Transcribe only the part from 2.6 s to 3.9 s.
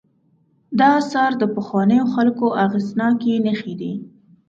اغېزناکې نښې